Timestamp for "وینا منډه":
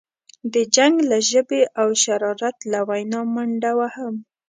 2.89-3.71